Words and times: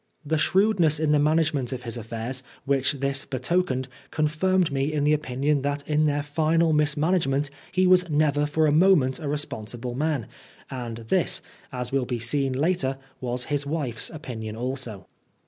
The 0.25 0.39
shrewdness 0.39 0.99
in 0.99 1.11
the 1.11 1.19
management 1.19 1.71
of 1.71 1.83
his 1.83 1.95
affairs 1.95 2.41
which 2.65 2.93
this 2.93 3.23
betokened 3.23 3.87
confirmed 4.09 4.71
me 4.71 4.91
in 4.91 5.03
the 5.03 5.13
opinion 5.13 5.61
that 5.61 5.87
in 5.87 6.07
their 6.07 6.23
final 6.23 6.73
mismanagement 6.73 7.51
he 7.71 7.85
was 7.85 8.09
never 8.09 8.47
for 8.47 8.65
a 8.65 8.71
moment 8.71 9.19
a 9.19 9.27
responsible 9.29 9.93
man, 9.93 10.21
70 10.21 10.25
Oscar 10.25 10.31
Wilde 10.77 10.85
and 11.01 11.07
this, 11.09 11.41
as 11.71 11.91
will 11.91 12.05
be 12.05 12.17
seen 12.17 12.53
later, 12.53 12.97
was 13.19 13.45
his 13.53 13.67
wife's 13.67 14.09
opinion 14.09 14.55
also. 14.55 15.05